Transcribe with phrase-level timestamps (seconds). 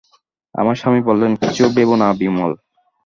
[0.55, 2.51] আমার স্বামী বললেন, কিচ্ছু ভেবো না বিমল।